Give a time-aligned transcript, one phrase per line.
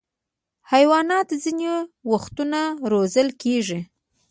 [0.71, 1.71] حیوانات ځینې
[2.11, 2.59] وختونه
[2.91, 3.79] روزل کېږي.